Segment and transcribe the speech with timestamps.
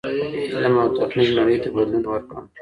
[0.53, 2.39] علم او تخنیک نړۍ ته بدلون ورکړ.